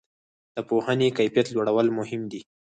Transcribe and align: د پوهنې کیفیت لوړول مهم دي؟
د 0.55 0.57
پوهنې 0.69 1.09
کیفیت 1.17 1.47
لوړول 1.51 1.87
مهم 1.99 2.21
دي؟ 2.31 2.41